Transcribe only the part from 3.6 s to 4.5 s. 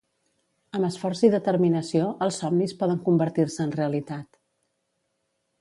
en realitat.